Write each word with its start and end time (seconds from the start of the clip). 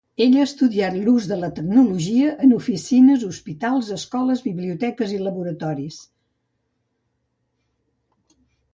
Ella 0.23 0.37
ha 0.43 0.45
estudiat 0.47 0.95
l'ús 1.01 1.27
de 1.31 1.37
la 1.41 1.49
tecnologia 1.59 2.31
en 2.47 2.55
oficines, 2.57 3.27
hospitals, 3.29 3.93
escoles, 3.99 4.43
biblioteques 4.49 5.15
i 5.19 5.23
laboratoris. 5.29 6.03